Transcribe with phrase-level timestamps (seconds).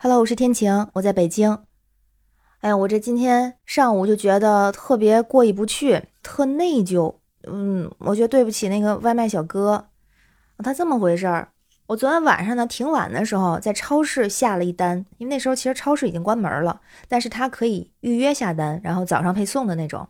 [0.00, 1.58] Hello，我是天晴，我在北京。
[2.60, 7.16] 哎呀，我这今天上午就觉得特别过意不去，特内疚。
[7.48, 9.88] 嗯，我觉得对不起那个外卖小哥。
[10.58, 11.48] 他这么回事儿，
[11.88, 20.08] 我昨天晚上呢挺晚的时候在超市下了一单，因为那时候其实超市已经关门了，但是他可以预约下单，然后早上配送的那种。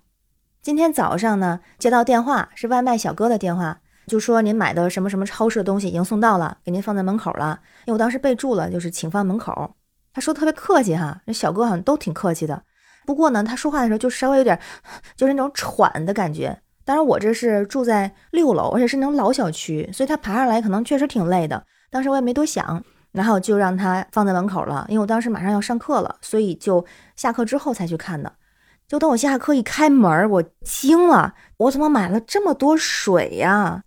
[0.60, 3.80] 今天早上呢接到电话，是外卖小哥的电话。
[4.06, 7.60] 就说您买的什么什么超市的东西已经送到了，给您放在门口了。
[7.86, 9.74] 因为我当时备注了，就是请放门口。
[10.18, 12.60] 他说特别客气哈，那小哥好像都挺客气的。
[13.06, 14.58] 不过呢，他说话的时候就稍微有点，
[15.14, 16.60] 就是那种喘的感觉。
[16.84, 21.64] 当然我这是住在六楼，而且是那种老小区，所以他爬上来可能确实挺累的。
[21.88, 24.84] 当时我也没多想，然后就让他放在门口了。
[24.88, 28.32] 因为我当时马上要上课了，所以就下课之后才去看的。
[28.88, 33.84] 就等我下课一开门，我惊了，我怎么买了这么多水呀？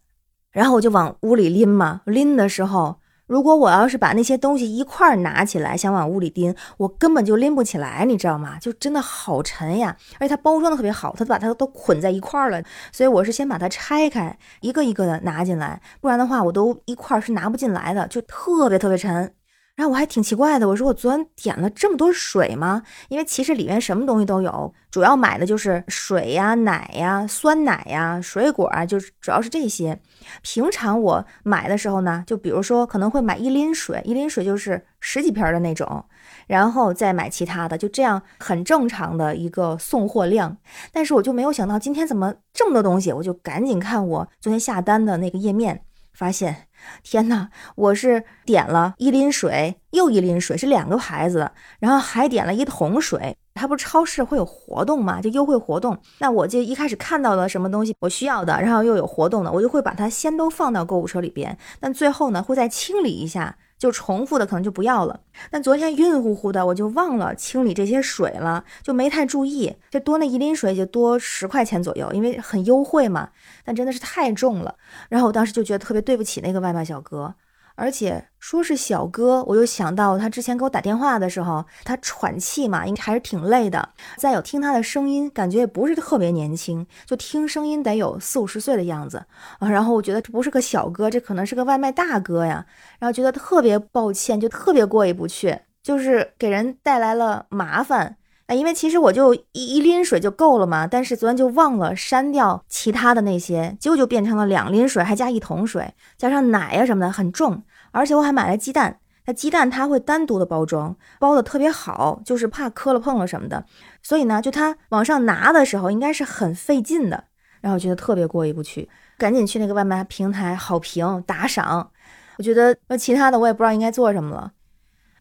[0.53, 3.00] 然后我就往屋里拎嘛，拎的时候，
[3.31, 8.57] 如果我要是把那些东西一块儿拿起来，想往屋里拎，我根本就拎不起来，你知道吗？
[8.59, 9.95] 就真的好沉呀！
[10.19, 12.61] 而且它包装的特别好，它把它都捆在一块儿了，
[12.91, 19.33] 所以我是先把它拆开，一个一个的拿进来，不然的话我都一块儿是拿不进来的，就特别特别沉。
[19.77, 22.83] 然后我还挺奇怪的，我说我昨天点了这么多水吗？
[23.07, 29.99] 因为其实里面什么东西都有，主要买的就是水呀、奶呀、酸奶呀、水果啊，就是主要是这些。
[30.43, 36.05] 平常我买的时候呢，就比如说可能会买一拎水，一拎水就是十几瓶的那种，
[36.45, 40.55] 然后再买其他的，就这样很正常的一个送货量。
[40.91, 45.81] 但是我就没有想到今天怎么这么多东西，我就赶紧看我昨天下单的那个页面。
[46.13, 46.67] 发现，
[47.03, 47.49] 天哪！
[47.75, 53.35] 我是点了一拎水，又一拎水，是两个牌子，然后还点了一桶水。
[53.53, 55.21] 它不是超市会有活动嘛？
[55.21, 55.97] 就优惠活动。
[56.19, 61.57] 那我就一开始看到了什么东西我需要的，然后又有活动的，我就会把它先都放到购物车里边。
[61.79, 63.57] 但最后呢，会再清理一下。
[63.81, 65.19] 就重复的可能就不要了。
[65.49, 69.75] 但昨天晕乎乎的，我就忘了清理这些水了，就没太注意。
[69.89, 73.29] 就多那一拎水就多十块钱左右，因为很优惠嘛。
[73.65, 74.75] 但真的是太重了，
[75.09, 77.33] 然后我当时就觉得特别对不起那个外卖小哥。
[77.81, 83.89] 而且说是小哥，我又想到他之前给我打电话的时候，他喘气嘛，应该还是挺累的。
[84.17, 89.25] 再有听他的声音，感觉也不是特别年轻，就听声音得有四五十岁的样子
[89.57, 89.67] 啊。
[89.67, 92.63] 然后我觉得这不是个小哥，这可能是个外卖大哥呀。
[92.99, 98.17] 然后觉得特别抱歉，就特别过意不去，就是给人带来了麻烦。
[98.51, 107.63] 啊，因为其实我就一一拎水就够了嘛，但是昨天就忘了删掉其他的那些，结果就变成了两拎水，还加一桶水，加上奶呀什么的，很重。
[107.91, 113.63] 而且我还买了鸡蛋，那鸡蛋它会单独的包装，包的特别好，就是怕磕了碰了什么的。
[114.03, 117.23] 所以呢，就它往上拿的时候应该是很费劲的，
[117.61, 121.89] 然后我觉得特别过意不去，赶紧去那个外卖平台好评打赏。
[122.37, 124.51] 我觉得那其他的我也不知道应该做什么了，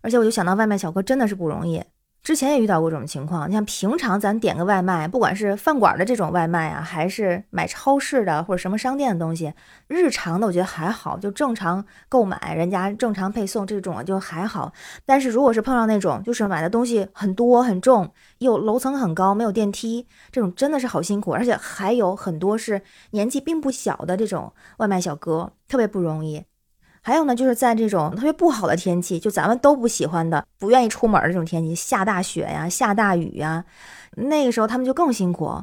[0.00, 1.80] 而且我就想到外卖小哥真的是不容易。
[2.22, 9.52] 之前也遇到过这种情况，你像平常咱点个外卖，不管是饭馆的这种外卖啊，还是买超市的或者什么商店的东西，
[9.88, 14.70] 日常的我觉得还好，就正常购买，人家正常配送这种就还好。
[15.06, 22.82] 但是如果是碰上那种就是买的东西很多很重，又楼层很高，没有电梯，这种真的是好辛苦，而且还有很多是
[23.12, 26.44] 年纪并不小的这种外卖小哥，特别不容易。
[27.02, 33.64] 还有呢，就是在这种特别不好的天气，就咱们都不喜欢的、不愿意出门的这种天气，下大雪呀、下大雨呀，
[34.16, 35.62] 那个时候他们就更辛苦。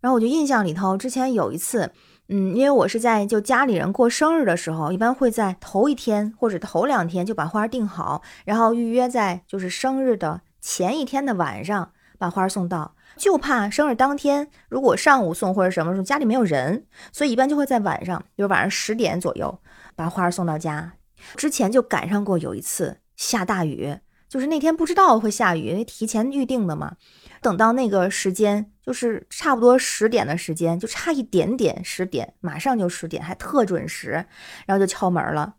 [0.00, 1.90] 然后我就印象里头，之前有一次，
[2.28, 19.60] 嗯，因为我是在就家里人过生日的时候，一般会在头一天或者头两天就把花订好，然后预约在就是生日的前一天的晚上把花送到，就怕生日当天如果上午送或者什么时候家里没有人，所以一般就会在晚上，比如晚上十点左右。
[19.96, 20.92] 把花送到家，
[21.34, 26.94] 之前就赶上过有一次下大雨，就是那天不知道会下雨，因为提前预定的嘛。
[27.42, 34.24] 等到那个时间，就是差不多十点的时间，就差一点点，十点马上就十点，还特准时，
[34.66, 35.56] 然后就敲门了。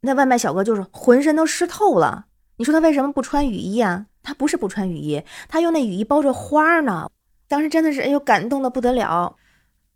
[0.00, 2.26] 那外卖小哥就是浑身都湿透了，
[2.56, 4.06] 你说他为什么不穿雨衣啊？
[4.28, 7.08] 他不是不穿雨衣，他用那雨衣包着花呢。
[7.48, 9.34] 当时真的是哎呦感动的不得了。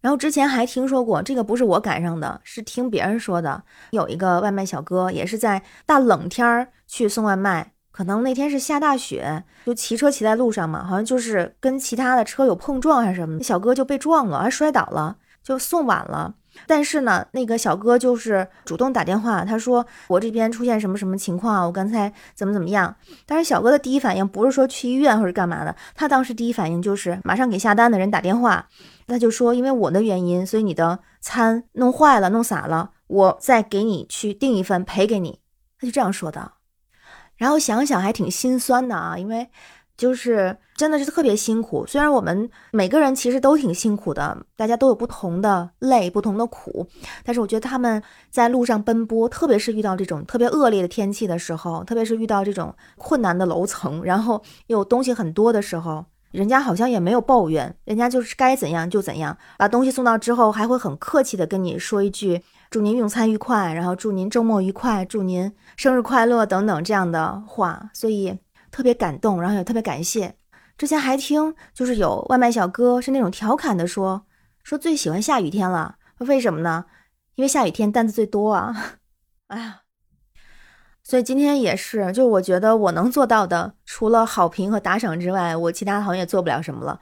[0.01, 3.63] 然后之前还听说过，这个不是我赶上的，是听别人说的。
[3.91, 16.35] 有一个外卖小哥也是在大冷天儿去送外卖，可能那天是下大雪，就骑车骑在路上嘛，好像就是跟其他的车有碰撞还是什么，小哥就被撞了，还摔倒了，就送晚了。
[16.67, 22.95] 但是呢，那个小哥就是主动打电话，他说我这边出现什么什么情况啊，我刚才怎么怎么样。
[23.27, 28.69] 但是小哥的第一反应不是说去医院或者干嘛的，他当时第一反应就是马上给下单的人打电话。
[29.07, 35.41] 他就说，因为我的原因，所以你的餐弄坏了、弄洒了，我再给你去订一份赔给你。
[35.79, 36.53] 他就这样说的。
[37.37, 39.49] 然后想想还挺心酸的啊，因为。
[39.97, 46.87] 就是真的是特别辛苦，虽然我们每个人其实都挺辛苦的，大家都有不同的累、不同的苦，
[47.25, 68.39] 但是我觉得他们在路上奔波，特别是遇到这种特别恶劣的天气的时候，特别是遇到这种困难的楼层，然后有东西很多的时候，人家好像也没有抱怨，人家就是该怎样就怎样，把东西送到之后，还会很客气的跟你说一句祝您用餐愉快，然后祝您周末愉快，祝您生日快乐等等这样的话，所以。
[68.73, 70.35] 特别感动，然后也特别感谢。
[70.77, 74.27] 之前还听，就是有外卖小哥是那种调侃的说，
[74.65, 75.99] 说最喜欢下雨天了。
[76.19, 76.87] 为什么呢？
[77.37, 78.99] 因为下雨天单子最多啊。
[79.49, 79.83] 哎呀，
[81.05, 86.99] 所以今天也是，就我觉得我能做到的，除了好评和打赏之外，我其他好像也做不了什么了。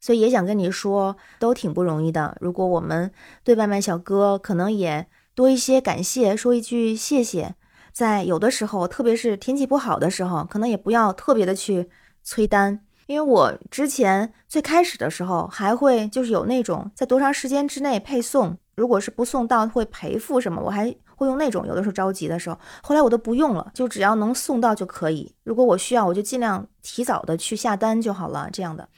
[0.00, 2.36] 所以也想跟你说，都挺不容易的。
[2.40, 3.12] 如果我们
[3.44, 7.54] 对外卖小哥可能也多一些感谢，说一句谢谢。
[7.92, 11.88] 在有的时候，特别是天气不好的时候，可能也不要特别的去
[12.22, 21.66] 催单，因为我之前最开始的时候还会就是有那种在多长时间之内配送，如果是不送到会赔付什么，我还会用那种。
[21.66, 25.34] 有的时候着急的时候，后来我都不用了，就只要能送到就可以。
[25.44, 28.88] 如果我需要，我就尽量提早的去下单就好了，这样的。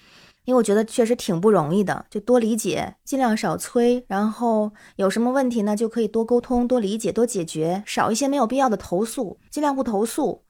[0.44, 10.42] 因为我觉得确实挺不容易的，就多理解，尽量少催，然后有什么问题呢，就可以多沟通、多理解、多解决，少一些没有必要的投诉，尽量不投诉。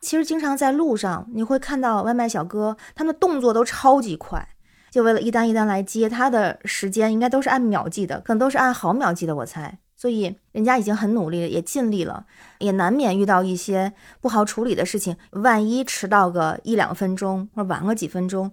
[0.00, 4.48] 其实经常在路上你会看到外卖小哥，他们动作都超级快，
[4.90, 9.78] 就为了一单一单来接，他的时间应该都是按秒计的，可能都是按毫秒计的，我猜。
[9.96, 12.26] 所以人家已经很努力了，也尽力了，
[12.58, 18.50] 也难免遇到一些不好处理的事情，万一迟到个一两分钟，或者晚个几分钟。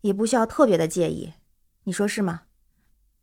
[0.00, 1.32] 也不需要特别的介意，
[1.84, 2.42] 你说是吗？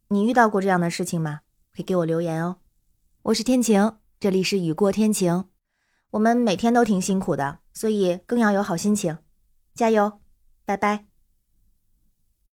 [0.09, 1.41] 你遇到过这样的事情吗？
[1.73, 2.57] 可以给我留言哦。
[3.23, 5.45] 我是天晴，这里是雨过天晴。
[6.11, 9.17] 我们每天都挺辛苦的，所以更要有好心情。
[9.73, 10.19] 加油，
[10.65, 11.14] 拜拜。